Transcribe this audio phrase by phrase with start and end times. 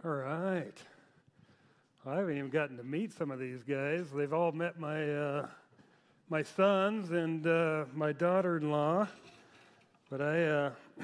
[0.00, 0.72] All right.
[2.06, 4.06] I haven't even gotten to meet some of these guys.
[4.10, 5.46] They've all met my uh,
[6.30, 9.06] my sons and uh, my daughter-in-law,
[10.08, 10.70] but I uh,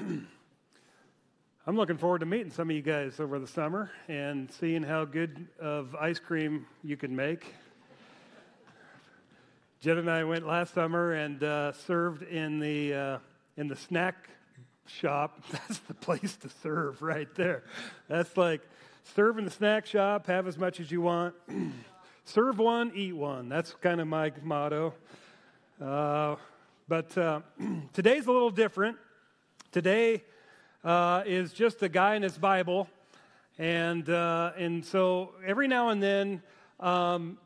[1.67, 5.05] I'm looking forward to meeting some of you guys over the summer and seeing how
[5.05, 7.53] good of ice cream you can make.
[9.81, 13.17] Jen and I went last summer and uh, served in the uh,
[13.55, 14.29] in the snack
[14.87, 15.43] shop.
[15.51, 17.63] That's the place to serve right there.
[18.07, 18.61] That's like
[19.03, 21.35] serve in the snack shop, have as much as you want.
[22.25, 23.49] serve one, eat one.
[23.49, 24.93] That's kind of my motto.
[25.81, 26.35] Uh,
[26.87, 27.41] but uh,
[27.93, 28.97] today's a little different.
[29.71, 30.23] Today
[30.83, 32.87] uh, is just a guy in his Bible.
[33.57, 36.41] And, uh, and so every now and then,
[36.79, 37.37] um,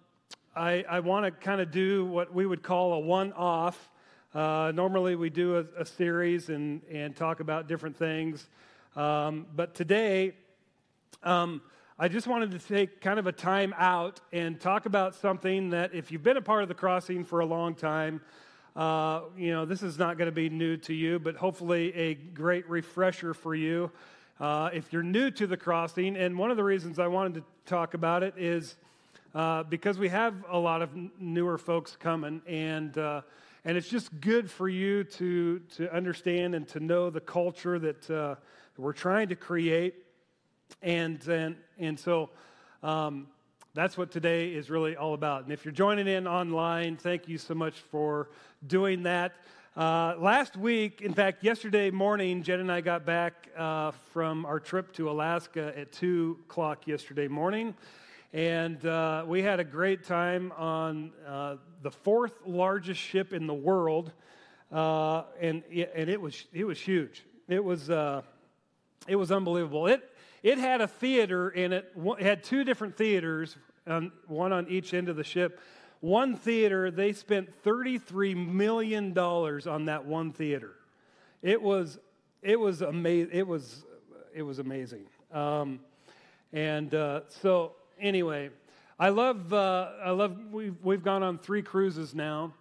[0.55, 3.89] I, I want to kind of do what we would call a one off.
[4.35, 8.47] Uh, normally, we do a, a, series and, and talk about different things.
[8.95, 10.33] Um, but today,
[11.21, 11.61] um,
[11.99, 15.93] I just wanted to take kind of a time out and talk about something that,
[15.93, 18.21] if you've been a part of the crossing for a long time,
[18.75, 22.15] uh, you know, this is not going to be new to you, but hopefully a
[22.15, 23.91] great refresher for you
[24.39, 26.17] uh, if you're new to the crossing.
[26.17, 28.75] And one of the reasons I wanted to talk about it is
[29.35, 33.21] uh, because we have a lot of newer folks coming, and uh,
[33.65, 38.09] and it's just good for you to to understand and to know the culture that
[38.09, 38.35] uh,
[38.77, 40.02] we're trying to create,
[40.81, 42.29] and and and so.
[42.81, 43.27] Um,
[43.75, 45.45] that's what today is really all about.
[45.45, 48.29] And if you're joining in online, thank you so much for
[48.67, 49.33] doing that.
[49.75, 54.59] Uh, last week, in fact, yesterday morning, Jen and I got back uh, from our
[54.59, 57.73] trip to Alaska at 2 o'clock yesterday morning.
[58.31, 63.53] And uh, we had a great time on uh, the fourth largest ship in the
[63.55, 64.11] world.
[64.71, 67.23] Uh, and, and it, was, it was huge.
[67.47, 68.21] It was, uh,
[69.07, 69.87] it was unbelievable.
[69.87, 70.07] It,
[70.43, 71.91] it had a theater in it.
[71.95, 73.55] It had two different theaters,
[73.87, 75.59] um, one on each end of the ship.
[76.01, 80.73] One theater, they spent $33 million on that one theater.
[81.41, 81.97] It was,
[82.41, 83.85] it was, ama- it was,
[84.35, 85.05] it was amazing.
[85.31, 85.79] Um,
[86.51, 88.49] and uh, so, anyway,
[88.99, 92.53] I love, uh, I love we've, we've gone on three cruises now.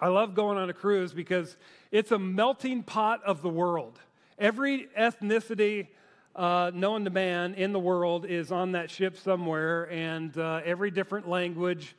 [0.00, 1.56] I love going on a cruise because
[1.92, 4.00] it's a melting pot of the world.
[4.40, 5.86] Every ethnicity,
[6.34, 10.90] uh, known to man in the world is on that ship somewhere, and uh, every
[10.90, 11.94] different language.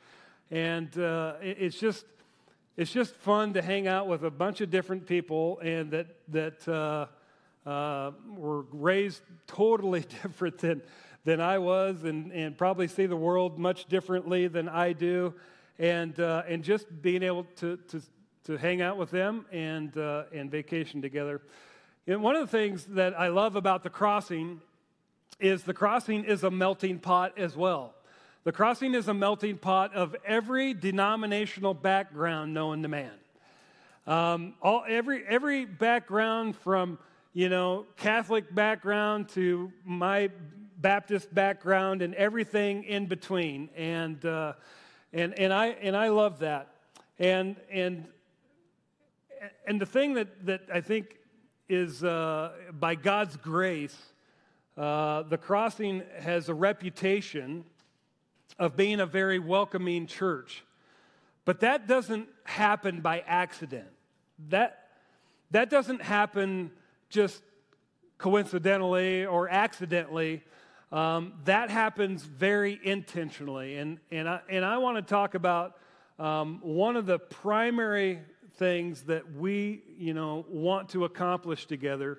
[0.50, 2.04] And uh, it, it's just
[2.76, 6.68] it's just fun to hang out with a bunch of different people and that that
[6.68, 7.06] uh,
[7.68, 10.82] uh, were raised totally different than
[11.24, 15.32] than I was, and, and probably see the world much differently than I do,
[15.78, 18.02] and uh, and just being able to to
[18.44, 21.40] to hang out with them and and vacation together.
[22.06, 24.60] One of the things that I love about the crossing
[25.40, 27.94] is the crossing is a melting pot as well.
[28.44, 33.10] The crossing is a melting pot of every denominational background known to man.
[34.06, 36.98] Um, all, every, every background from,
[37.32, 40.30] you know, Catholic background to my
[40.76, 43.70] Baptist background and everything in between.
[43.74, 44.52] And, uh,
[45.14, 46.68] and, and, I, and I love that.
[47.18, 48.04] And, and,
[49.66, 51.16] and the thing that, that I think
[51.68, 53.96] is uh, by God's grace,
[54.76, 57.64] uh, the crossing has a reputation
[58.58, 60.64] of being a very welcoming church.
[61.44, 63.88] But that doesn't happen by accident.
[64.48, 64.88] That,
[65.50, 66.70] that doesn't happen
[67.08, 67.42] just
[68.18, 70.42] coincidentally or accidentally.
[70.92, 73.76] Um, that happens very intentionally.
[73.76, 75.76] And, and I, and I want to talk about
[76.18, 78.20] um, one of the primary
[78.56, 82.18] things that we, you know, want to accomplish together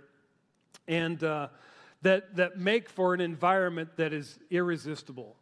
[0.87, 1.47] and uh,
[2.01, 5.35] that, that make for an environment that is irresistible.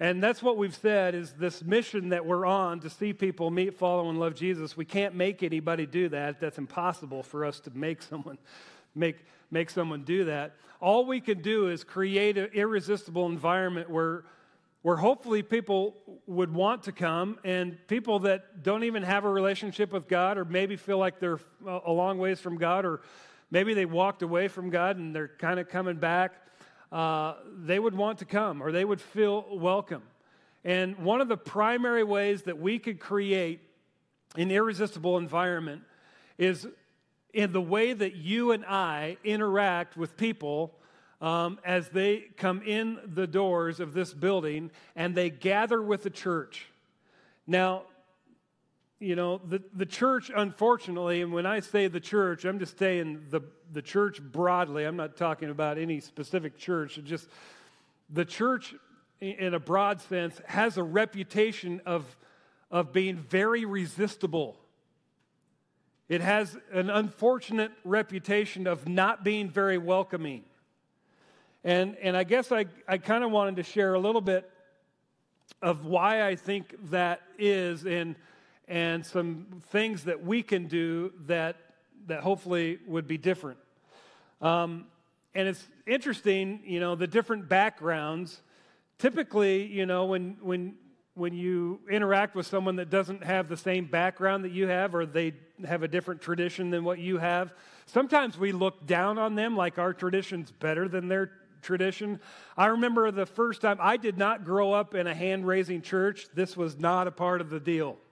[0.00, 3.74] And that's what we've said is this mission that we're on to see people meet,
[3.74, 4.76] follow, and love Jesus.
[4.76, 6.40] We can't make anybody do that.
[6.40, 8.38] That's impossible for us to make someone
[8.94, 9.16] make,
[9.50, 10.56] make someone do that.
[10.80, 14.24] All we can do is create an irresistible environment where
[14.84, 15.96] where hopefully people
[16.26, 20.44] would want to come and people that don't even have a relationship with God or
[20.44, 23.00] maybe feel like they're a long ways from God or
[23.50, 26.34] maybe they walked away from God and they're kind of coming back,
[26.92, 30.02] uh, they would want to come or they would feel welcome.
[30.64, 33.60] And one of the primary ways that we could create
[34.36, 35.80] an irresistible environment
[36.36, 36.66] is
[37.32, 40.74] in the way that you and I interact with people
[41.24, 46.10] um, as they come in the doors of this building and they gather with the
[46.10, 46.66] church.
[47.46, 47.84] Now,
[49.00, 53.28] you know, the, the church, unfortunately, and when I say the church, I'm just saying
[53.30, 53.40] the,
[53.72, 54.84] the church broadly.
[54.84, 57.00] I'm not talking about any specific church.
[57.04, 57.26] Just
[58.10, 58.74] the church,
[59.18, 62.04] in a broad sense, has a reputation of,
[62.70, 64.58] of being very resistible.
[66.06, 70.44] It has an unfortunate reputation of not being very welcoming.
[71.64, 74.50] And, and I guess I, I kind of wanted to share a little bit
[75.62, 78.16] of why I think that is and,
[78.68, 81.56] and some things that we can do that,
[82.06, 83.58] that hopefully would be different.
[84.42, 84.86] Um,
[85.34, 88.42] and it's interesting, you know, the different backgrounds.
[88.98, 90.74] Typically, you know, when, when,
[91.14, 95.06] when you interact with someone that doesn't have the same background that you have or
[95.06, 95.32] they
[95.66, 97.54] have a different tradition than what you have,
[97.86, 101.30] sometimes we look down on them like our tradition's better than their
[101.64, 102.20] tradition.
[102.56, 106.28] I remember the first time I did not grow up in a hand raising church.
[106.34, 107.96] This was not a part of the deal.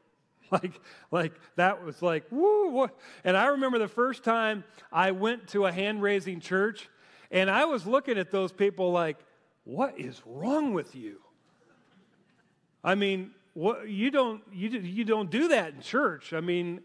[0.50, 2.86] Like, like that was like, woo.
[3.24, 6.90] And I remember the first time I went to a hand raising church,
[7.30, 9.16] and I was looking at those people like,
[9.64, 11.20] what is wrong with you?
[12.84, 16.34] I mean, what, you, don't, you, you don't do that in church.
[16.34, 16.82] I mean,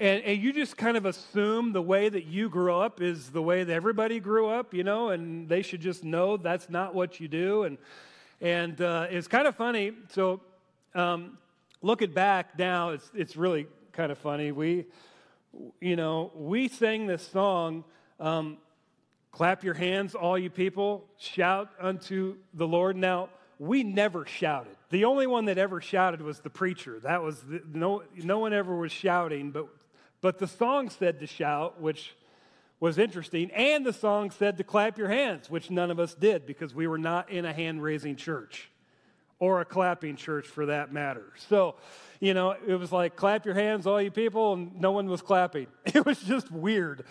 [0.00, 3.42] and, and you just kind of assume the way that you grew up is the
[3.42, 7.20] way that everybody grew up, you know, and they should just know that's not what
[7.20, 7.64] you do.
[7.64, 7.76] And,
[8.40, 9.92] and uh, it's kind of funny.
[10.08, 10.40] So,
[10.94, 11.36] um,
[11.82, 14.52] looking back now, it's, it's really kind of funny.
[14.52, 14.86] We,
[15.82, 17.84] you know, we sang this song,
[18.18, 18.56] um,
[19.32, 22.96] Clap Your Hands, All You People, Shout Unto the Lord.
[22.96, 24.76] Now, we never shouted.
[24.88, 27.00] The only one that ever shouted was the preacher.
[27.00, 29.68] That was, the, no, no one ever was shouting, but,
[30.20, 32.14] but the song said to shout, which
[32.80, 33.50] was interesting.
[33.52, 36.86] And the song said to clap your hands, which none of us did because we
[36.86, 38.70] were not in a hand raising church
[39.38, 41.24] or a clapping church for that matter.
[41.48, 41.76] So,
[42.20, 45.22] you know, it was like, clap your hands, all you people, and no one was
[45.22, 45.66] clapping.
[45.94, 47.04] It was just weird.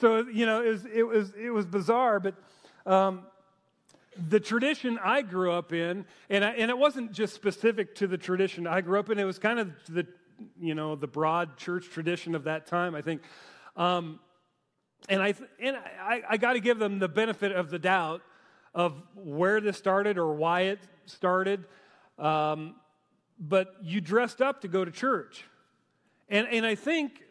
[0.00, 2.34] So, you know, it was, it was, it was bizarre, but
[2.86, 3.22] um,
[4.28, 8.18] the tradition I grew up in, and, I, and it wasn't just specific to the
[8.18, 10.06] tradition I grew up in, it was kind of the,
[10.60, 13.22] you know, the broad church tradition of that time, I think.
[13.76, 14.20] Um,
[15.08, 18.22] and I, and I, I got to give them the benefit of the doubt
[18.74, 21.64] of where this started or why it started.
[22.18, 22.76] Um,
[23.38, 25.44] but you dressed up to go to church.
[26.28, 27.22] And, and I think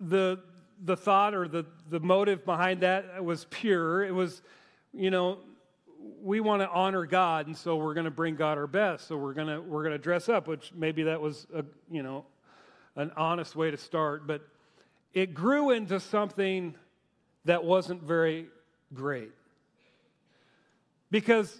[0.00, 0.40] the,
[0.84, 4.04] the thought or the, the motive behind that was pure.
[4.04, 4.42] It was,
[4.92, 5.38] you know,
[6.22, 9.08] we want to honor God, and so we're going to bring God our best.
[9.08, 12.02] So we're going to we're going to dress up, which maybe that was a you
[12.02, 12.24] know
[12.96, 14.42] an honest way to start, but
[15.12, 16.74] it grew into something
[17.44, 18.46] that wasn't very
[18.92, 19.32] great.
[21.10, 21.56] Because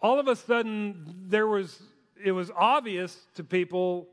[0.00, 1.82] all of a sudden there was
[2.22, 4.06] it was obvious to people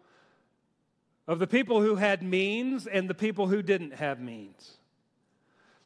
[1.27, 4.77] of the people who had means and the people who didn't have means.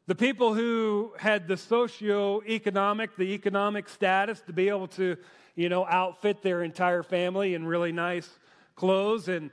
[0.06, 5.16] The people who had the socio-economic the economic status to be able to
[5.54, 8.28] you know outfit their entire family in really nice
[8.76, 9.50] clothes and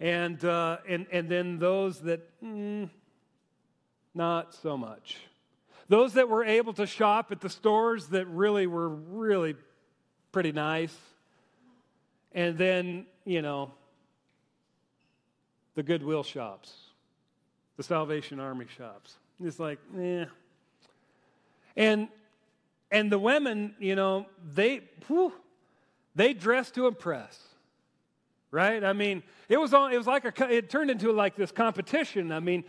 [0.00, 2.88] and uh, and and then those that mm,
[4.14, 5.18] not so much
[5.88, 9.56] those that were able to shop at the stores that really were really
[10.32, 10.94] pretty nice.
[12.32, 13.72] And then, you know,
[15.74, 16.74] the Goodwill shops,
[17.78, 19.14] the Salvation Army shops.
[19.42, 20.26] It's like, eh.
[21.76, 22.08] And
[22.90, 25.32] and the women, you know, they whew,
[26.14, 27.40] they dress to impress.
[28.50, 28.82] Right?
[28.82, 32.32] I mean, it was all, it was like a it turned into like this competition.
[32.32, 32.64] I mean,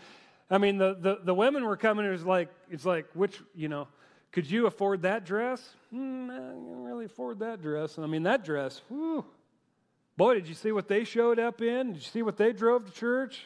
[0.51, 3.69] I mean, the, the, the women were coming, it was like, it's like, which, you
[3.69, 3.87] know,
[4.31, 5.75] could you afford that dress?
[5.93, 7.97] Mm, I can't really afford that dress.
[7.97, 9.23] And I mean, that dress, whew.
[10.17, 11.93] Boy, did you see what they showed up in?
[11.93, 13.45] Did you see what they drove to church?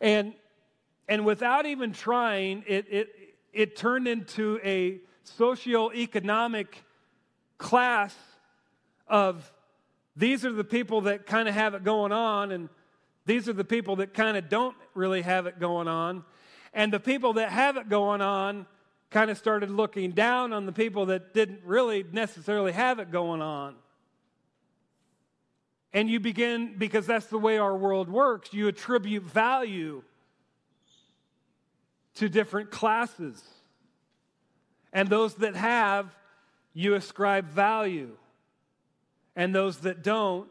[0.00, 0.34] And,
[1.08, 3.08] and without even trying, it, it,
[3.52, 5.00] it turned into a
[5.38, 6.66] socioeconomic
[7.56, 8.14] class
[9.06, 9.50] of
[10.18, 12.68] these are the people that kind of have it going on, and
[13.24, 16.24] these are the people that kind of don't really have it going on.
[16.74, 18.66] And the people that have it going on
[19.10, 23.40] kind of started looking down on the people that didn't really necessarily have it going
[23.40, 23.76] on.
[25.92, 30.02] And you begin, because that's the way our world works, you attribute value
[32.16, 33.42] to different classes.
[34.92, 36.14] And those that have,
[36.74, 38.16] you ascribe value.
[39.36, 40.48] And those that don't,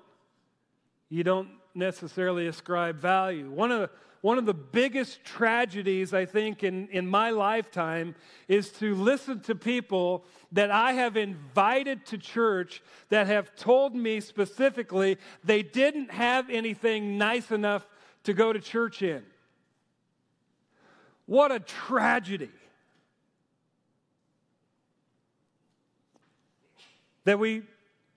[1.10, 3.50] you don't necessarily ascribe value.
[3.50, 3.90] One of the,
[4.22, 8.16] one of the biggest tragedies, I think, in, in my lifetime
[8.48, 14.20] is to listen to people that I have invited to church that have told me
[14.20, 17.88] specifically they didn't have anything nice enough
[18.24, 19.24] to go to church in.
[21.26, 22.50] What a tragedy.
[27.28, 27.62] that we,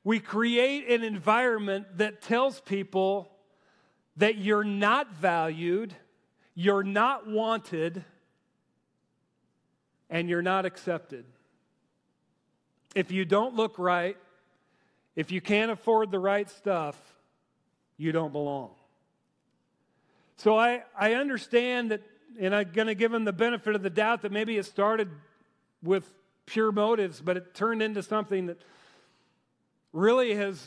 [0.05, 3.31] we create an environment that tells people
[4.17, 5.95] that you're not valued,
[6.55, 8.05] you're not wanted,
[10.09, 11.25] and you're not accepted.
[12.95, 14.17] If you don't look right,
[15.17, 16.97] if you can't afford the right stuff,
[17.97, 18.71] you don't belong.
[20.39, 22.03] So I, I understand that,
[22.39, 25.09] and I'm going to give him the benefit of the doubt that maybe it started
[25.83, 26.11] with
[26.47, 28.59] pure motives, but it turned into something that
[29.93, 30.63] really has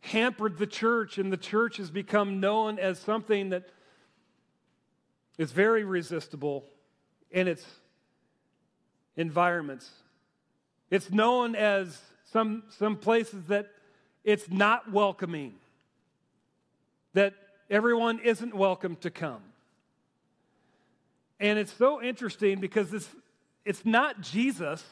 [0.00, 3.64] hampered the church, and the church has become known as something that
[5.38, 6.64] is very resistible
[7.30, 7.64] in its
[9.16, 9.90] environments.
[10.90, 12.00] It's known as
[12.32, 13.70] some, some places that
[14.24, 15.54] it's not welcoming,
[17.14, 17.34] that
[17.68, 19.42] everyone isn't welcome to come.
[21.38, 23.08] And it's so interesting because this,
[23.64, 24.84] it's not Jesus.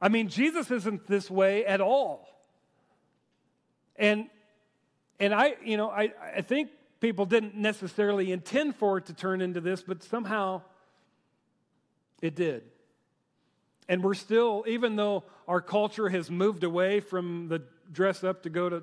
[0.00, 2.28] I mean, Jesus isn't this way at all.
[3.98, 4.28] And,
[5.20, 9.40] and I, you know, I, I think people didn't necessarily intend for it to turn
[9.40, 10.62] into this, but somehow
[12.22, 12.62] it did.
[13.88, 18.50] And we're still, even though our culture has moved away from the dress up to
[18.50, 18.82] go to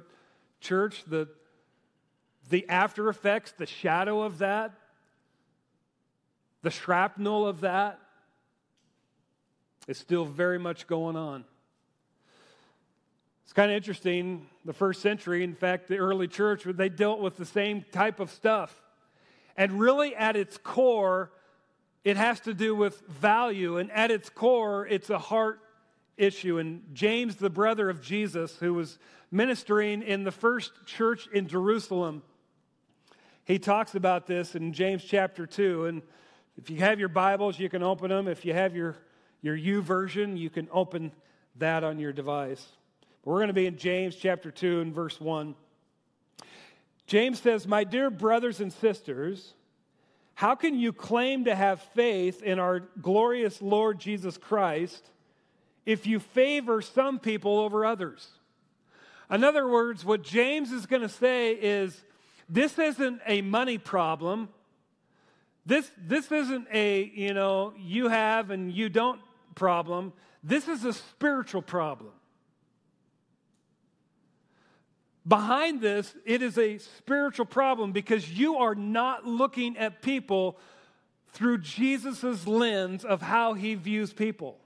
[0.60, 1.28] church, the,
[2.50, 4.72] the after effects, the shadow of that,
[6.64, 8.00] the shrapnel of that
[9.88, 11.46] is still very much going on.
[13.46, 14.48] It's kind of interesting.
[14.66, 18.32] The first century, in fact, the early church, they dealt with the same type of
[18.32, 18.82] stuff.
[19.56, 21.32] And really, at its core,
[22.04, 23.78] it has to do with value.
[23.78, 25.60] And at its core, it's a heart
[26.18, 26.58] issue.
[26.58, 28.98] And James, the brother of Jesus, who was
[29.32, 32.24] ministering in the first church in Jerusalem,
[33.44, 35.86] he talks about this in James chapter 2.
[35.86, 36.02] And
[36.58, 38.28] if you have your Bibles, you can open them.
[38.28, 38.96] If you have your,
[39.44, 41.12] your YouVersion, you can open
[41.58, 42.66] that on your device.
[43.26, 45.56] We're going to be in James chapter 2 and verse 1.
[47.08, 49.56] James says, My dear brothers and sisters,
[50.36, 55.10] how can you claim to have faith in our glorious Lord Jesus Christ
[55.88, 58.28] if you favor some people over others?
[59.32, 62.00] In other words, what James is going to say is
[62.48, 64.50] this isn't a money problem.
[65.66, 69.20] This, this isn't a, you know, you have and you don't
[69.56, 70.14] problem.
[70.44, 72.12] This is a spiritual problem.
[75.28, 80.58] Behind this, it is a spiritual problem because you are not looking at people
[81.30, 84.58] through Jesus' lens of how he views people.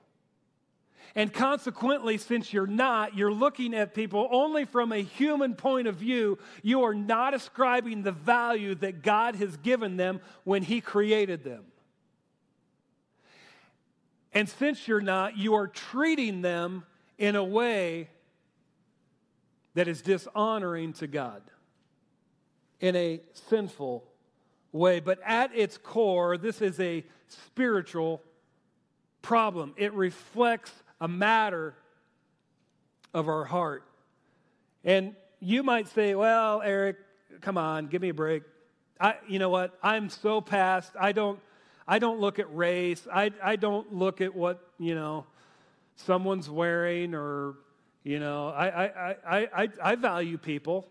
[1.16, 5.96] And consequently, since you're not, you're looking at people only from a human point of
[5.96, 6.38] view.
[6.62, 11.64] You are not ascribing the value that God has given them when He created them.
[14.34, 16.84] And since you're not, you are treating them
[17.18, 18.10] in a way
[19.80, 21.42] that is dishonoring to God
[22.82, 24.04] in a sinful
[24.74, 25.00] way.
[25.00, 28.22] But at its core, this is a spiritual
[29.22, 29.74] problem.
[29.78, 31.76] It reflects a matter
[33.14, 33.86] of our heart.
[34.84, 36.98] And you might say, well, Eric,
[37.40, 38.44] come on, give me a break.
[39.00, 39.80] I, you know what?
[39.82, 40.92] I'm so past.
[41.00, 41.40] I don't,
[41.88, 43.08] I don't look at race.
[43.10, 45.26] I, I don't look at what, you know,
[45.96, 47.56] someone's wearing or
[48.10, 50.88] you know, I, I, I, I, I value people,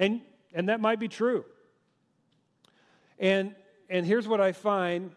[0.00, 0.22] and,
[0.52, 1.44] and that might be true.
[3.16, 3.54] And,
[3.88, 5.12] and here's what I find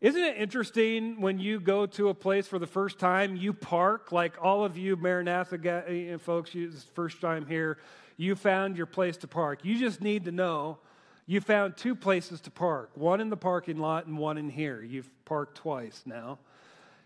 [0.00, 4.10] isn't it interesting when you go to a place for the first time, you park,
[4.10, 7.78] like all of you Maranatha eh, folks, you, first time here,
[8.16, 9.60] you found your place to park.
[9.62, 10.78] You just need to know
[11.26, 14.82] you found two places to park one in the parking lot and one in here.
[14.82, 16.40] You've parked twice now.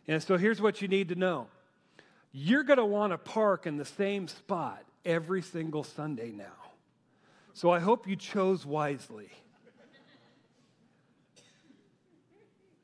[0.09, 1.49] And so here's what you need to know
[2.38, 6.45] you're going to want to park in the same spot every single Sunday now.
[7.52, 9.28] So I hope you chose wisely.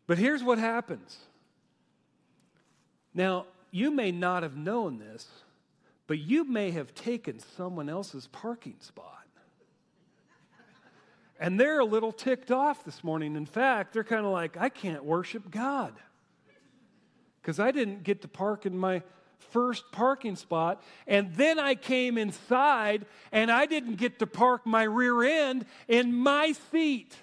[0.06, 1.16] But here's what happens.
[3.14, 5.26] Now, you may not have known this,
[6.06, 9.10] but you may have taken someone else's parking spot.
[11.38, 13.36] And they're a little ticked off this morning.
[13.36, 15.94] In fact, they're kind of like, I can't worship God
[17.40, 19.02] because I didn't get to park in my
[19.50, 20.82] first parking spot.
[21.06, 26.14] And then I came inside and I didn't get to park my rear end in
[26.14, 27.16] my seat.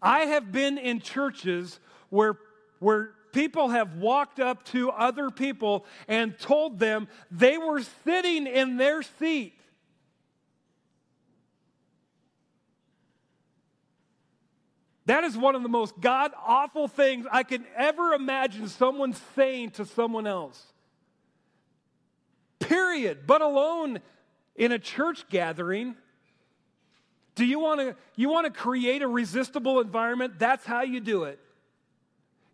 [0.00, 1.78] I have been in churches
[2.10, 2.36] where,
[2.80, 8.76] where people have walked up to other people and told them they were sitting in
[8.76, 9.54] their seat.
[15.06, 19.70] That is one of the most god awful things I can ever imagine someone saying
[19.72, 20.64] to someone else.
[22.60, 23.26] Period.
[23.26, 24.00] But alone
[24.54, 25.96] in a church gathering,
[27.34, 30.38] do you want to you want to create a resistible environment?
[30.38, 31.40] That's how you do it.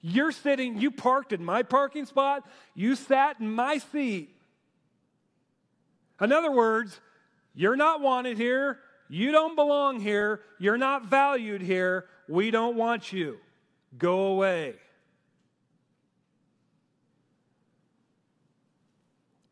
[0.01, 4.35] You're sitting, you parked in my parking spot, you sat in my seat.
[6.21, 7.01] In other words,
[7.55, 8.79] you're not wanted here,
[9.09, 13.39] you don't belong here, you're not valued here, we don't want you.
[13.97, 14.75] Go away.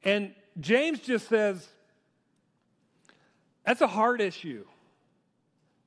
[0.04, 1.66] And James just says,
[3.64, 4.64] that's a heart issue.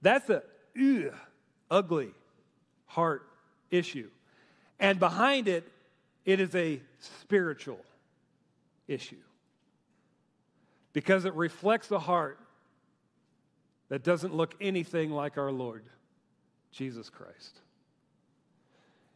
[0.02, 0.44] That's a
[0.78, 1.14] ugh,
[1.72, 2.12] ugly
[2.86, 3.26] heart
[3.72, 4.10] issue.
[4.80, 5.72] And behind it,
[6.26, 7.80] it is a spiritual
[8.88, 9.16] issue
[10.92, 12.40] because it reflects a heart
[13.90, 15.84] that doesn't look anything like our Lord,
[16.72, 17.60] Jesus Christ.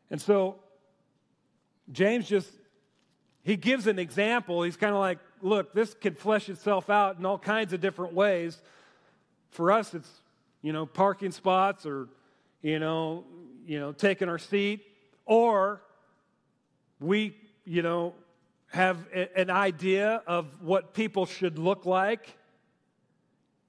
[0.09, 0.55] And so,
[1.91, 2.49] James just,
[3.43, 4.63] he gives an example.
[4.63, 8.13] He's kind of like, look, this could flesh itself out in all kinds of different
[8.13, 8.61] ways.
[9.51, 10.09] For us, it's,
[10.61, 12.07] you know, parking spots or,
[12.61, 13.25] you know,
[13.65, 14.81] you know, taking our seat,
[15.25, 15.81] or
[16.99, 18.13] we, you know,
[18.67, 22.37] have a, an idea of what people should look like.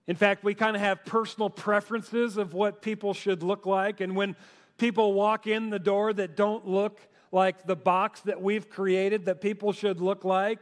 [0.07, 4.01] In fact, we kind of have personal preferences of what people should look like.
[4.01, 4.37] And when
[4.77, 7.01] people walk in the door that don't look
[7.33, 10.61] like the box that we've created that people should look like,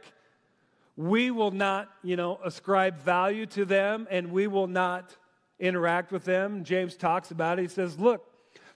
[0.95, 5.15] we will not, you know, ascribe value to them and we will not
[5.59, 6.63] interact with them.
[6.63, 7.63] James talks about it.
[7.63, 8.25] He says, Look,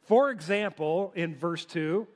[0.03, 2.07] for example, in verse 2,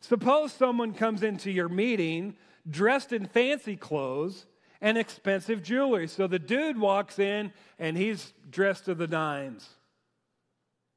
[0.00, 2.36] suppose someone comes into your meeting
[2.68, 4.46] dressed in fancy clothes
[4.84, 6.06] and expensive jewelry.
[6.06, 9.66] So the dude walks in and he's dressed to the nines.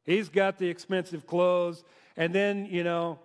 [0.03, 1.86] He's got the expensive clothes.
[2.17, 3.20] And then, you know,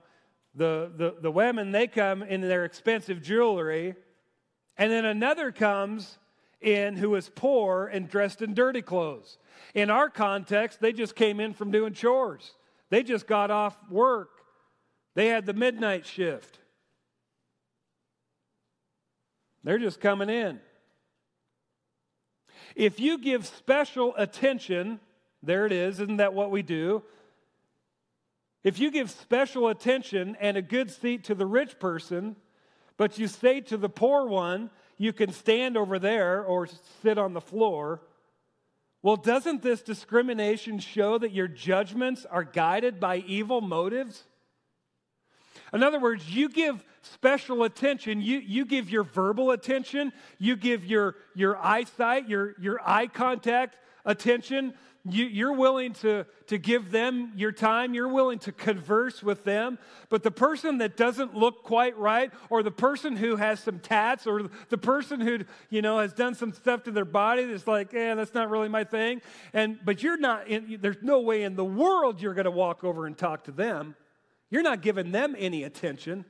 [0.55, 3.97] the, the, the women, they come in their expensive jewelry
[4.79, 6.19] and then another comes
[6.61, 9.39] in who is poor and dressed in dirty clothes.
[9.75, 12.55] In our context, they just came in from doing chores.
[12.89, 14.31] They just got off work.
[15.17, 16.61] They had the midnight shift.
[19.65, 20.61] They're just coming in.
[22.75, 25.01] If you give special attention,
[25.43, 27.03] there it is, isn't that what we do?
[28.65, 32.37] If you give special attention and a good seat to the rich person,
[32.97, 36.69] but you say to the poor one, you can stand over there or
[37.03, 38.03] sit on the floor.
[39.03, 44.23] Well, doesn't this discrimination show that your judgments are guided by evil motives?
[45.73, 50.85] In other words, you give special attention, you, you give your verbal attention, you give
[50.85, 57.33] your, your eyesight, your, your eye contact attention you, are willing to, to give them
[57.35, 59.79] your time, you're willing to converse with them.
[60.09, 64.27] But the person that doesn't look quite right, or the person who has some tats,
[64.27, 67.93] or the person who you know has done some stuff to their body that's like,
[67.95, 69.23] eh, that's not really my thing.
[69.53, 70.47] And but you're not.
[70.47, 73.53] In, there's no way in the world you're going to walk over and talk to
[73.53, 73.97] them.
[74.53, 76.25] You're not giving them any attention.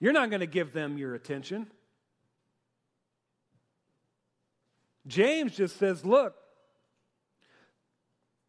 [0.00, 1.68] You're not going to give them your attention.
[5.06, 6.34] James just says, look,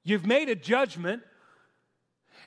[0.04, 1.24] You've made a judgment.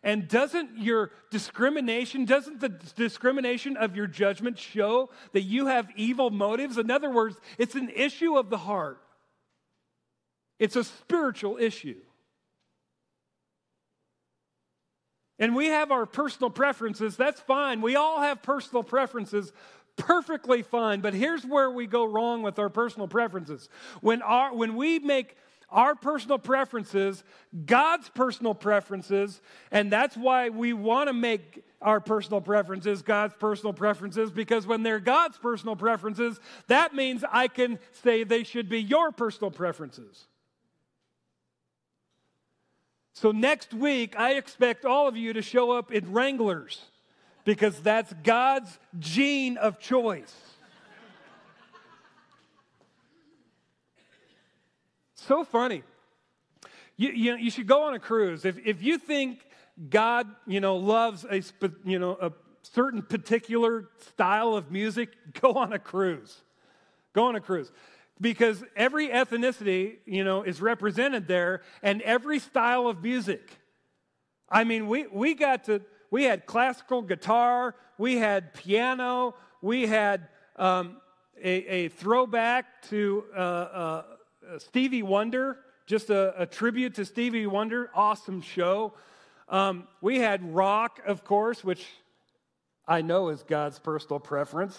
[0.02, 6.30] And doesn't your discrimination, doesn't the discrimination of your judgment show that you have evil
[6.30, 6.76] motives?
[6.76, 9.00] In other words, it's an issue of the heart,
[10.58, 12.00] it's a spiritual issue.
[15.38, 17.80] And we have our personal preferences, that's fine.
[17.80, 19.52] We all have personal preferences,
[19.96, 21.00] perfectly fine.
[21.00, 23.68] But here's where we go wrong with our personal preferences.
[24.00, 25.36] When, our, when we make
[25.70, 27.24] our personal preferences,
[27.66, 29.40] God's personal preferences,
[29.72, 34.82] and that's why we want to make our personal preferences God's personal preferences because when
[34.82, 40.26] they're God's personal preferences, that means I can say they should be your personal preferences.
[43.14, 46.82] So next week, I expect all of you to show up in Wranglers
[47.44, 50.34] because that's God's jean of choice.
[55.14, 55.84] So funny.
[56.96, 58.44] You, you, you should go on a cruise.
[58.44, 59.46] If, if you think
[59.88, 61.40] God, you know, loves a,
[61.84, 66.42] you know, a certain particular style of music, go on a cruise.
[67.12, 67.70] Go on a cruise.
[68.20, 73.58] Because every ethnicity, you know, is represented there and every style of music.
[74.48, 80.28] I mean, we, we got to, we had classical guitar, we had piano, we had
[80.56, 80.98] um,
[81.42, 84.02] a, a, throwback to uh, uh,
[84.58, 87.90] Stevie Wonder, just a, a, tribute to Stevie Wonder.
[87.94, 88.92] Awesome show.
[89.48, 91.84] Um, we had rock, of course, which
[92.86, 94.78] I know is God's personal preference.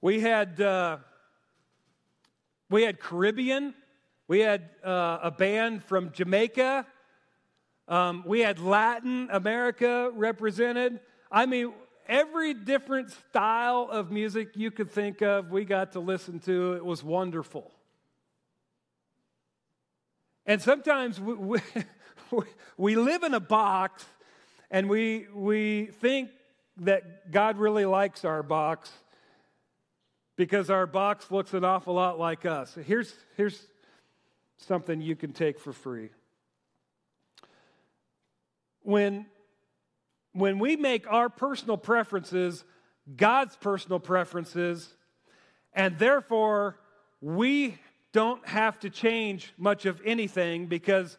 [0.00, 0.98] We had uh,
[2.68, 3.74] we had Caribbean.
[4.28, 6.86] We had uh, a band from Jamaica.
[7.88, 10.98] Um, we had Latin America represented.
[11.30, 11.72] I mean,
[12.08, 16.74] every different style of music you could think of, we got to listen to.
[16.74, 17.70] It was wonderful.
[20.44, 21.60] And sometimes we, we,
[22.76, 24.04] we live in a box
[24.70, 26.30] and we, we think
[26.78, 28.90] that God really likes our box
[30.36, 32.76] because our box looks an awful lot like us.
[32.86, 33.66] Here's, here's
[34.58, 36.10] something you can take for free.
[38.82, 39.26] When,
[40.32, 42.64] when we make our personal preferences
[43.14, 44.88] God's personal preferences,
[45.72, 46.76] and therefore
[47.20, 47.78] we
[48.12, 51.16] don't have to change much of anything because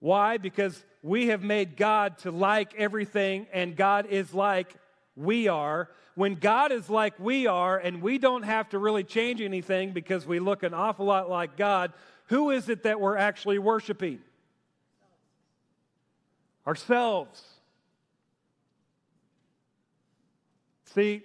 [0.00, 0.36] why?
[0.36, 4.74] Because we have made God to like everything, and God is like
[5.16, 5.90] we are.
[6.14, 10.26] When God is like we are, and we don't have to really change anything because
[10.26, 11.92] we look an awful lot like God,
[12.26, 14.20] who is it that we're actually worshiping?
[16.66, 17.42] Ourselves.
[20.94, 21.22] See,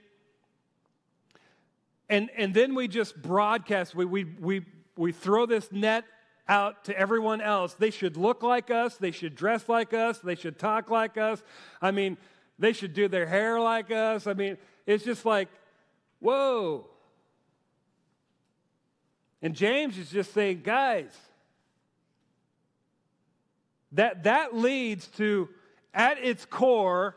[2.10, 6.06] and, and then we just broadcast, we, we, we, we throw this net
[6.48, 7.74] out to everyone else.
[7.74, 11.44] They should look like us, they should dress like us, they should talk like us.
[11.82, 12.18] I mean,
[12.60, 14.28] they should do their hair like us.
[14.28, 15.50] I mean, it's just like,
[16.20, 16.86] whoa.
[19.42, 21.16] And James is just saying, guys,
[23.92, 25.50] that, that leads to,
[25.94, 27.16] at its core,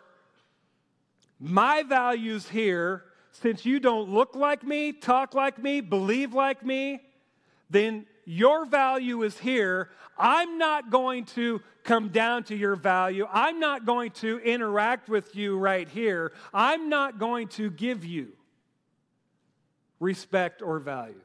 [1.39, 7.01] my values here, since you don't look like me, talk like me, believe like me,
[7.71, 9.91] then your value is here.
[10.19, 13.27] I'm not going to come down to your value.
[13.31, 16.33] I'm not going to interact with you right here.
[16.53, 18.29] I'm not going to give you
[19.99, 21.21] respect or value.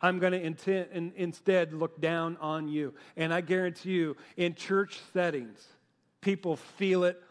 [0.00, 2.92] I'm going to intent, in, instead look down on you.
[3.16, 5.66] And I guarantee you, in church settings,
[6.20, 7.22] people feel it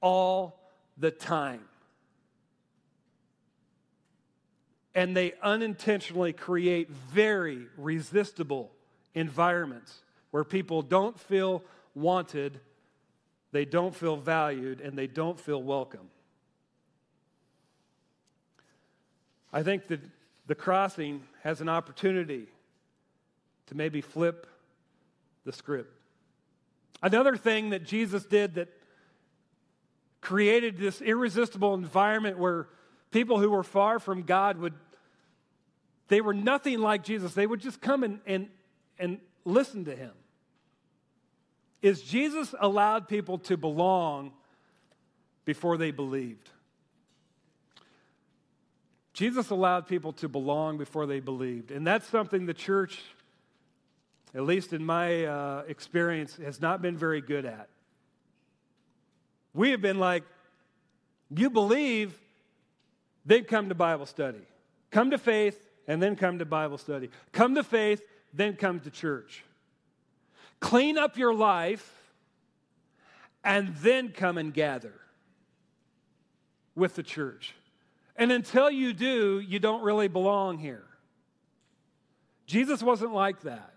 [0.00, 0.60] all
[0.96, 1.62] the time.
[4.94, 8.70] And they unintentionally create very resistible
[9.14, 10.00] environments
[10.30, 11.62] where people don't feel
[11.94, 12.60] wanted,
[13.52, 16.08] they don't feel valued, and they don't feel welcome.
[19.52, 20.00] I think that
[20.46, 22.46] the crossing has an opportunity
[23.66, 24.46] to maybe flip
[25.44, 25.92] the script.
[27.02, 28.68] Another thing that Jesus did that
[30.20, 32.68] created this irresistible environment where
[33.10, 34.74] people who were far from God would,
[36.08, 37.34] they were nothing like Jesus.
[37.34, 38.48] They would just come and, and,
[38.98, 40.12] and listen to him.
[41.82, 44.32] Is Jesus allowed people to belong
[45.44, 46.48] before they believed?
[49.12, 51.70] Jesus allowed people to belong before they believed.
[51.70, 53.02] And that's something the church,
[54.34, 57.68] at least in my uh, experience, has not been very good at.
[59.52, 60.22] We have been like,
[61.34, 62.18] you believe,
[63.24, 64.40] then come to Bible study.
[64.90, 67.10] Come to faith, and then come to Bible study.
[67.32, 68.02] Come to faith,
[68.32, 69.44] then come to church.
[70.60, 71.96] Clean up your life,
[73.42, 74.92] and then come and gather
[76.74, 77.54] with the church.
[78.16, 80.84] And until you do, you don't really belong here.
[82.46, 83.72] Jesus wasn't like that.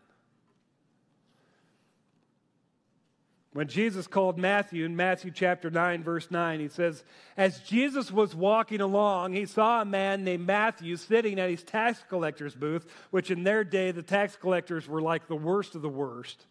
[3.53, 7.03] When Jesus called Matthew in Matthew chapter 9, verse 9, he says,
[7.37, 12.03] As Jesus was walking along, he saw a man named Matthew sitting at his tax
[12.09, 15.89] collector's booth, which in their day, the tax collectors were like the worst of the
[15.89, 16.43] worst.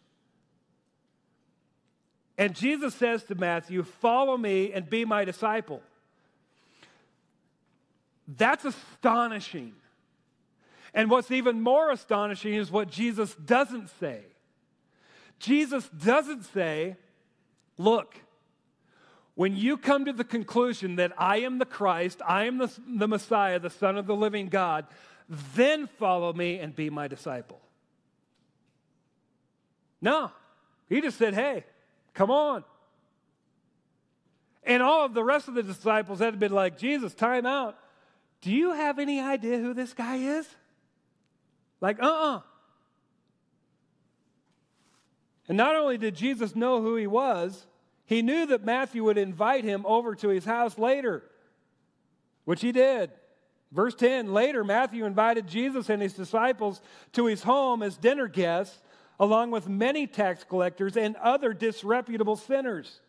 [2.37, 5.81] And Jesus says to Matthew, Follow me and be my disciple.
[8.29, 9.73] That's astonishing.
[10.93, 14.21] And what's even more astonishing is what Jesus doesn't say.
[15.43, 16.95] Jesus doesn't say,
[17.77, 18.15] Look,
[19.35, 23.07] when you come to the conclusion that I am the Christ, I am the, the
[23.07, 24.85] Messiah, the Son of the living God,
[25.55, 27.59] then follow me and be my disciple.
[30.01, 30.31] No,
[30.87, 31.65] he just said, Hey,
[32.13, 32.63] come on.
[34.63, 37.77] And all of the rest of the disciples had been like, Jesus, time out.
[38.39, 40.47] Do you have any idea who this guy is?
[41.81, 42.37] Like, uh uh-uh.
[42.37, 42.41] uh
[45.47, 47.65] and not only did Jesus know who he was,
[48.05, 51.23] he knew that Matthew would invite him over to his house later,
[52.45, 53.11] which he did.
[53.71, 56.81] Verse 10 Later, Matthew invited Jesus and his disciples
[57.13, 58.79] to his home as dinner guests.
[59.19, 62.99] along with many tax collectors and other disreputable sinners.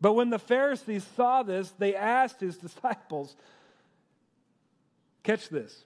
[0.00, 3.36] But when the Pharisees saw this, they asked his disciples,
[5.22, 5.84] catch this,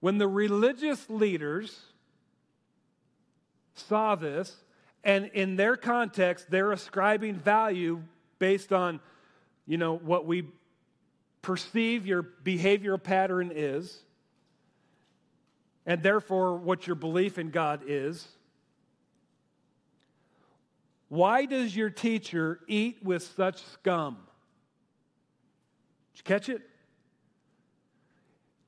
[0.00, 1.80] when the religious leaders
[3.86, 4.56] saw this,
[5.04, 8.02] and in their context, they're ascribing value
[8.38, 9.00] based on,
[9.66, 10.44] you know, what we
[11.42, 14.02] perceive your behavioral pattern is,
[15.86, 18.26] and therefore what your belief in God is.
[21.08, 24.18] Why does your teacher eat with such scum?
[26.12, 26.62] Did you catch it?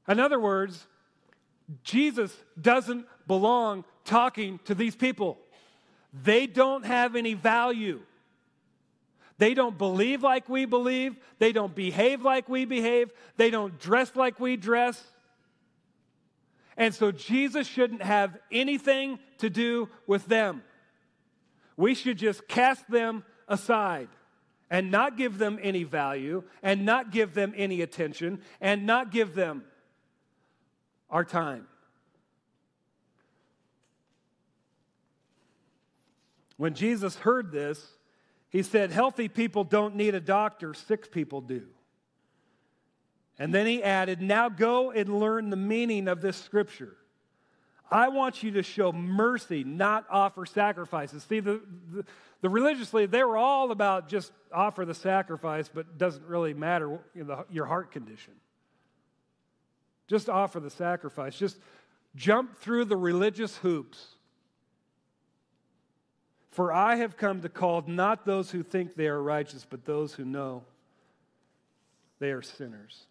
[0.08, 0.86] In other words,
[1.84, 5.38] Jesus doesn't belong talking to these people.
[6.12, 8.00] They don't have any value.
[9.38, 11.16] They don't believe like we believe.
[11.38, 13.10] They don't behave like we behave.
[13.36, 15.02] They don't dress like we dress.
[16.76, 20.62] And so Jesus shouldn't have anything to do with them.
[21.76, 24.08] We should just cast them aside
[24.70, 29.34] and not give them any value and not give them any attention and not give
[29.34, 29.64] them
[31.10, 31.66] our time.
[36.62, 37.84] When Jesus heard this,
[38.48, 41.66] he said, Healthy people don't need a doctor, sick people do.
[43.36, 46.96] And then he added, Now go and learn the meaning of this scripture.
[47.90, 51.24] I want you to show mercy, not offer sacrifices.
[51.24, 52.04] See, the, the,
[52.42, 57.24] the religiously, they were all about just offer the sacrifice, but doesn't really matter you
[57.24, 58.34] know, the, your heart condition.
[60.06, 61.36] Just offer the sacrifice.
[61.36, 61.58] Just
[62.14, 64.14] jump through the religious hoops
[66.52, 70.14] for I have come to call not those who think they are righteous, but those
[70.14, 70.62] who know
[72.18, 73.06] they are sinners.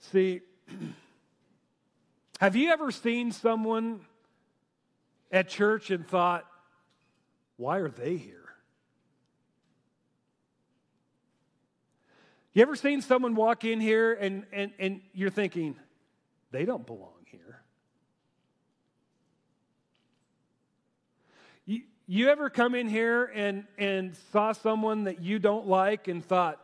[0.00, 0.40] See,
[2.40, 4.00] have you ever seen someone
[5.30, 6.46] at church and thought,
[7.58, 8.34] why are they here?
[12.54, 15.76] You ever seen someone walk in here and, and, and you're thinking,
[16.50, 17.17] they don't belong?
[22.10, 26.58] You ever come in here and, and saw someone that you don't like and thought,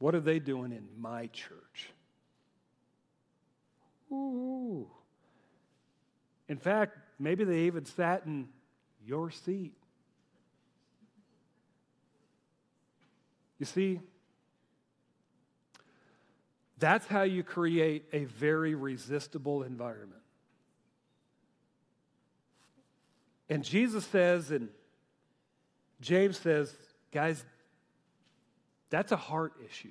[0.00, 1.92] what are they doing in my church?
[4.10, 4.90] Ooh.
[6.48, 8.48] In fact, maybe they even sat in
[9.06, 9.72] your seat.
[13.60, 14.00] You see,
[16.76, 20.21] that's how you create a very resistible environment.
[23.48, 24.68] And Jesus says, and
[26.00, 26.74] James says,
[27.12, 27.44] guys,
[28.90, 29.88] that's a heart issue.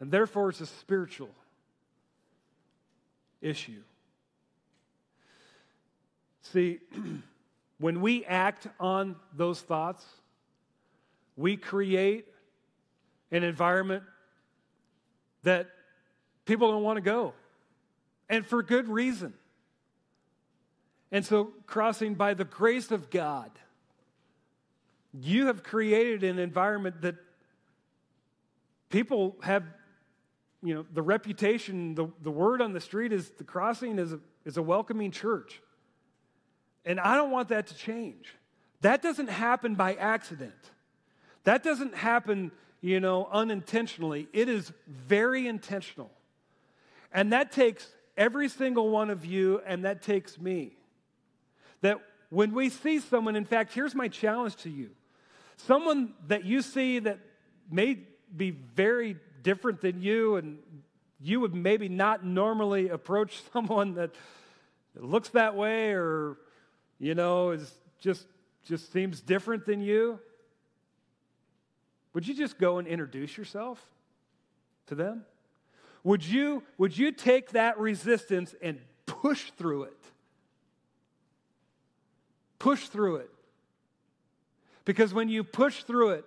[0.00, 1.30] And therefore, it's a spiritual
[3.40, 3.82] issue.
[6.42, 6.78] See,
[7.78, 10.04] when we act on those thoughts,
[11.36, 12.26] we create
[13.30, 14.02] an environment
[15.42, 15.68] that
[16.44, 17.32] people don't want to go.
[18.28, 19.34] And for good reason.
[21.12, 23.50] And so, crossing by the grace of God,
[25.12, 27.16] you have created an environment that
[28.90, 29.64] people have,
[30.62, 34.20] you know, the reputation, the, the word on the street is the crossing is a,
[34.44, 35.60] is a welcoming church.
[36.84, 38.34] And I don't want that to change.
[38.82, 40.54] That doesn't happen by accident.
[41.44, 44.28] That doesn't happen, you know, unintentionally.
[44.32, 46.10] It is very intentional.
[47.12, 50.76] And that takes every single one of you, and that takes me.
[51.82, 54.90] That when we see someone, in fact, here's my challenge to you
[55.66, 57.18] someone that you see that
[57.70, 57.98] may
[58.34, 60.58] be very different than you, and
[61.20, 64.10] you would maybe not normally approach someone that
[64.96, 66.36] looks that way or,
[66.98, 68.26] you know, is just
[68.64, 70.18] just seems different than you.
[72.12, 73.82] Would you just go and introduce yourself
[74.86, 75.24] to them?
[76.04, 79.99] Would you, would you take that resistance and push through it?
[82.60, 83.30] Push through it.
[84.84, 86.24] Because when you push through it,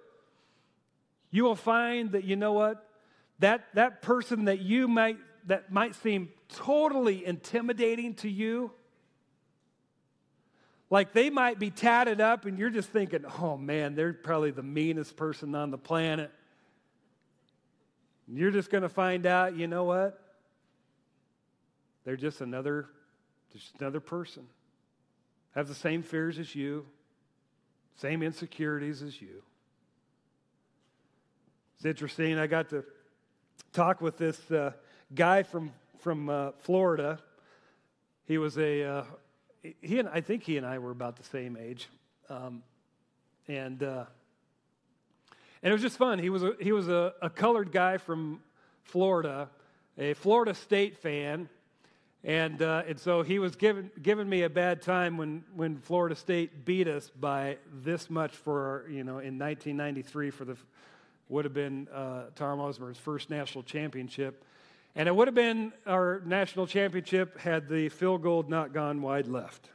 [1.32, 2.86] you will find that you know what?
[3.40, 5.18] That, that person that you might
[5.48, 8.72] that might seem totally intimidating to you,
[10.90, 14.64] like they might be tatted up and you're just thinking, oh man, they're probably the
[14.64, 16.32] meanest person on the planet.
[18.28, 20.18] You're just going to find out, you know what?
[22.06, 22.88] They're just another,
[23.52, 24.48] just another person
[25.56, 26.86] have the same fears as you,
[27.98, 29.44] same insecurities as you.
[31.76, 32.38] It's interesting.
[32.38, 32.84] I got to
[33.72, 34.72] talk with this uh,
[35.14, 35.72] guy from
[36.04, 37.18] from uh, Florida.
[38.26, 39.04] He was a, uh,
[39.82, 41.88] he and I think he and I were about the same age.
[42.30, 42.62] Um,
[43.48, 44.06] and, uh,
[45.62, 46.20] and it was just fun.
[46.20, 48.42] He was, a, he was a, a colored guy from
[48.84, 49.50] Florida,
[49.98, 51.48] a Florida State fan.
[52.26, 56.16] And, uh, and so he was giving, giving me a bad time when, when Florida
[56.16, 60.56] State beat us by this much for, you know, in 1993 for the,
[61.28, 64.46] would have been uh, Tom Osborne's first national championship.
[64.96, 69.28] And it would have been our national championship had the field goal not gone wide
[69.28, 69.70] left.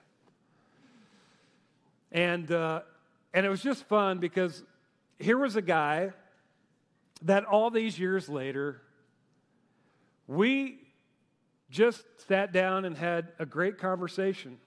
[2.13, 2.81] And, uh,
[3.35, 4.63] and it was just fun because
[5.19, 6.13] here was a guy
[7.23, 8.81] that all these years later,
[10.27, 10.79] we
[11.71, 14.59] just sat down and had a great conversation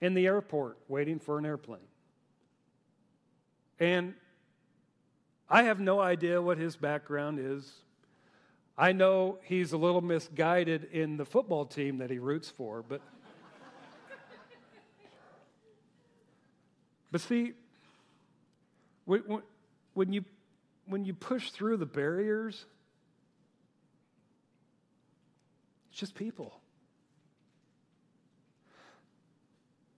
[0.00, 1.80] in the airport waiting for an airplane.
[3.78, 4.14] And
[5.48, 7.70] I have no idea what his background is.
[8.76, 13.00] I know he's a little misguided in the football team that he roots for, but
[17.12, 17.52] But see,
[19.04, 19.22] when,
[20.12, 20.24] you,
[20.86, 22.64] when you push through the barriers,
[25.92, 26.58] it's just people.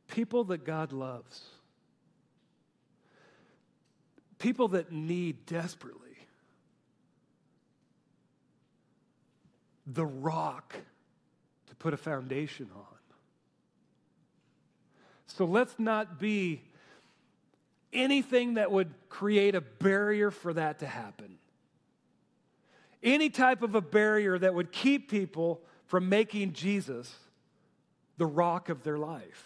[0.08, 1.42] People that God loves.
[4.40, 6.00] People that need desperately
[9.86, 10.74] the rock
[11.68, 12.82] to put a foundation on.
[15.28, 16.62] So let's not be
[17.92, 21.38] anything that would create a barrier for that to happen.
[23.00, 27.14] Any type of a barrier that would keep people from making Jesus
[28.16, 29.44] the rock of their life.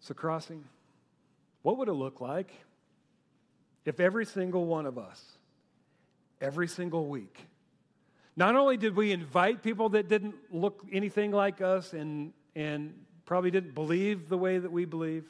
[0.00, 0.64] So, crossing,
[1.62, 2.50] what would it look like
[3.84, 5.22] if every single one of us,
[6.40, 7.46] every single week,
[8.36, 12.94] not only did we invite people that didn't look anything like us and, and
[13.30, 15.24] probably didn't believe the way that we believe.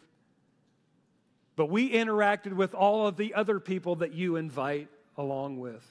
[1.56, 5.84] But we interacted with all of the other people that you invite along with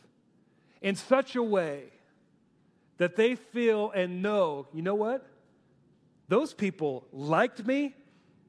[0.82, 1.84] in such a way
[2.98, 5.26] that they feel and know, you know what?
[6.28, 7.96] Those people liked me.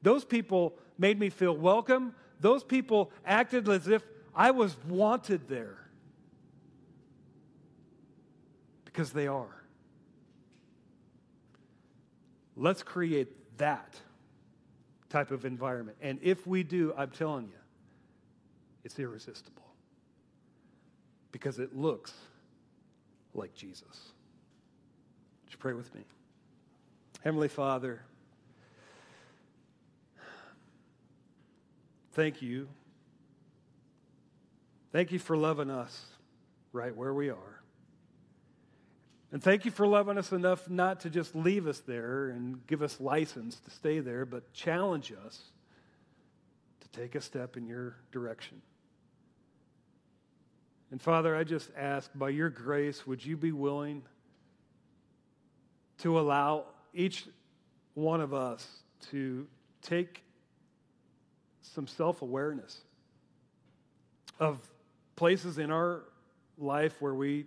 [0.01, 2.13] Those people made me feel welcome.
[2.39, 4.03] Those people acted as if
[4.35, 5.77] I was wanted there.
[8.85, 9.63] Because they are.
[12.55, 13.95] Let's create that
[15.09, 15.97] type of environment.
[16.01, 17.59] And if we do, I'm telling you,
[18.83, 19.60] it's irresistible
[21.31, 22.13] because it looks
[23.33, 24.11] like Jesus.
[25.47, 26.01] Just pray with me?
[27.23, 28.01] Heavenly Father,
[32.13, 32.67] thank you.
[34.91, 36.05] Thank you for loving us
[36.73, 37.61] right where we are.
[39.31, 42.81] And thank you for loving us enough not to just leave us there and give
[42.81, 45.39] us license to stay there, but challenge us
[46.81, 48.61] to take a step in your direction.
[50.91, 54.03] And Father, I just ask, by your grace, would you be willing
[55.99, 57.25] to allow each
[57.93, 58.67] one of us
[59.11, 59.47] to
[59.81, 60.23] take
[61.61, 62.81] some self awareness
[64.39, 64.59] of
[65.15, 66.03] places in our
[66.57, 67.45] life where we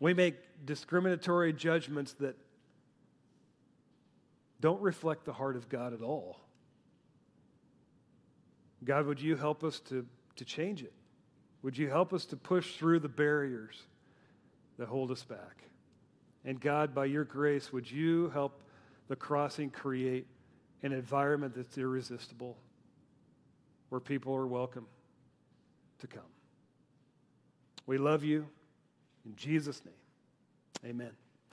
[0.00, 2.36] we make discriminatory judgments that
[4.60, 6.40] don't reflect the heart of God at all.
[8.84, 10.06] God, would you help us to,
[10.36, 10.92] to change it?
[11.62, 13.82] Would you help us to push through the barriers
[14.78, 15.62] that hold us back?
[16.44, 18.60] And God, by your grace, would you help
[19.08, 20.26] the crossing create
[20.82, 22.56] an environment that's irresistible
[23.88, 24.86] where people are welcome
[25.98, 26.22] to come?
[27.86, 28.46] We love you.
[29.24, 31.25] In Jesus' name, amen.